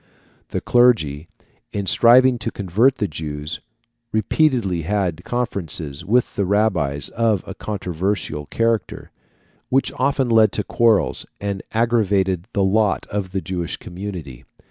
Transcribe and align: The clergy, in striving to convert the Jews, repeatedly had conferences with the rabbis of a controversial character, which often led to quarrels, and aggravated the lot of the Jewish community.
The 0.47 0.61
clergy, 0.61 1.27
in 1.71 1.85
striving 1.85 2.39
to 2.39 2.49
convert 2.49 2.95
the 2.95 3.07
Jews, 3.07 3.59
repeatedly 4.11 4.81
had 4.81 5.23
conferences 5.23 6.03
with 6.03 6.35
the 6.35 6.43
rabbis 6.47 7.09
of 7.09 7.43
a 7.45 7.53
controversial 7.53 8.47
character, 8.47 9.11
which 9.69 9.91
often 9.99 10.27
led 10.27 10.53
to 10.53 10.63
quarrels, 10.63 11.27
and 11.39 11.61
aggravated 11.73 12.47
the 12.53 12.63
lot 12.63 13.05
of 13.11 13.31
the 13.31 13.41
Jewish 13.41 13.77
community. 13.77 14.43